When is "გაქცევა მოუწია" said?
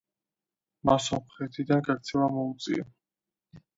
1.91-2.91